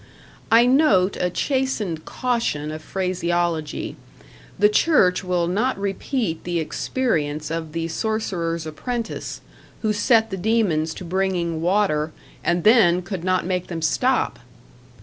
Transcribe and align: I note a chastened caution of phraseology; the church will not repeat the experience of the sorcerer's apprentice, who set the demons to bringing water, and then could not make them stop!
I 0.51 0.65
note 0.65 1.15
a 1.19 1.29
chastened 1.29 2.05
caution 2.05 2.71
of 2.71 2.81
phraseology; 2.81 3.97
the 4.57 4.67
church 4.67 5.23
will 5.23 5.45
not 5.47 5.79
repeat 5.79 6.43
the 6.43 6.59
experience 6.59 7.51
of 7.51 7.73
the 7.73 7.87
sorcerer's 7.87 8.65
apprentice, 8.65 9.41
who 9.83 9.93
set 9.93 10.31
the 10.31 10.37
demons 10.37 10.95
to 10.95 11.05
bringing 11.05 11.61
water, 11.61 12.11
and 12.43 12.63
then 12.63 13.03
could 13.03 13.23
not 13.23 13.45
make 13.45 13.67
them 13.67 13.83
stop! 13.83 14.39